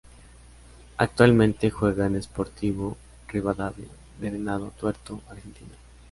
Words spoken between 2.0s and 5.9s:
en Sportivo Rivadavia de Venado Tuerto, Argentina.